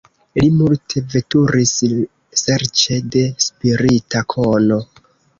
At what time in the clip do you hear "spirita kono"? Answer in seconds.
3.49-4.79